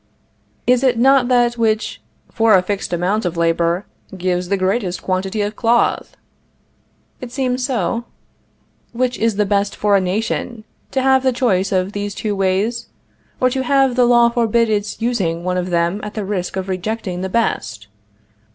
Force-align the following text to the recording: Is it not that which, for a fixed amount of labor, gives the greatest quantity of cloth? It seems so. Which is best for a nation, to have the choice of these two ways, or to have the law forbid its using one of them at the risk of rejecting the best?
Is 0.65 0.81
it 0.81 0.97
not 0.97 1.27
that 1.27 1.59
which, 1.59 2.01
for 2.31 2.55
a 2.55 2.63
fixed 2.63 2.91
amount 2.91 3.23
of 3.23 3.37
labor, 3.37 3.85
gives 4.17 4.49
the 4.49 4.57
greatest 4.57 5.03
quantity 5.03 5.43
of 5.43 5.55
cloth? 5.55 6.17
It 7.19 7.31
seems 7.31 7.63
so. 7.63 8.05
Which 8.93 9.19
is 9.19 9.35
best 9.35 9.75
for 9.75 9.95
a 9.95 10.01
nation, 10.01 10.63
to 10.89 11.03
have 11.03 11.21
the 11.21 11.31
choice 11.31 11.71
of 11.71 11.91
these 11.91 12.15
two 12.15 12.35
ways, 12.35 12.87
or 13.39 13.51
to 13.51 13.61
have 13.61 13.95
the 13.95 14.05
law 14.05 14.29
forbid 14.29 14.71
its 14.71 14.99
using 15.03 15.43
one 15.43 15.55
of 15.57 15.69
them 15.69 15.99
at 16.01 16.15
the 16.15 16.25
risk 16.25 16.55
of 16.55 16.67
rejecting 16.67 17.21
the 17.21 17.29
best? 17.29 17.87